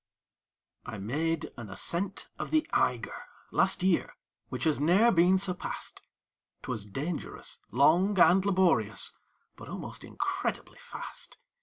[0.83, 3.13] I made an ascent of the Eiger
[3.51, 4.15] Last year,
[4.49, 6.01] which has ne'er been surpassed;
[6.63, 9.13] 'Twas dangerous, long, and laborious,
[9.55, 11.37] But almost incredibly fast.